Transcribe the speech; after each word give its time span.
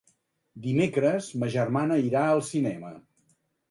Dimecres 0.63 1.29
ma 1.43 1.51
germana 1.59 2.01
irà 2.09 2.27
al 2.35 2.45
cinema. 2.53 2.95